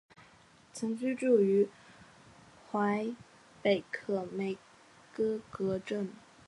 [0.73, 1.69] 曾居住于
[2.71, 3.15] 魁
[3.61, 4.57] 北克梅
[5.13, 6.09] 戈格镇。